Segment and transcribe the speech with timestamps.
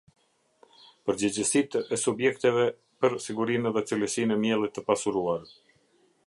[1.09, 2.63] Përgjegjësit e subjekteve
[3.05, 5.47] për sigurinë dhe cilësinë e miellit të pasuruar.